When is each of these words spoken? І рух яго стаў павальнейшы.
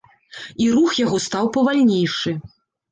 І 0.65 0.71
рух 0.77 0.97
яго 1.05 1.21
стаў 1.27 1.53
павальнейшы. 1.59 2.37